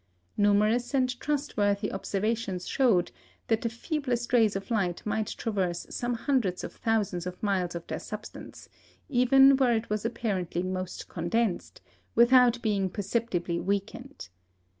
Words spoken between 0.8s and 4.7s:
and trustworthy observations showed that the feeblest rays